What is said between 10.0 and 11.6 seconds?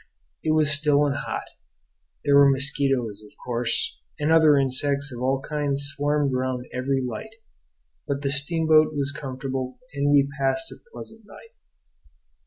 we passed a pleasant night.